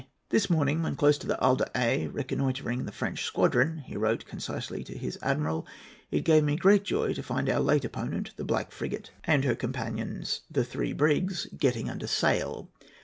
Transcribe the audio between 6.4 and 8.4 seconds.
me great joy to find our late opponent,